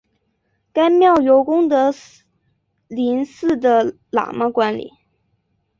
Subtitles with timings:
[0.73, 1.93] 该庙由功德
[2.87, 4.93] 林寺的喇嘛管理。